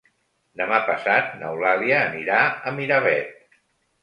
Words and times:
Demà 0.61 0.79
passat 0.87 1.29
n'Eulàlia 1.41 2.01
anirà 2.07 2.41
a 2.49 2.75
Miravet. 2.81 3.63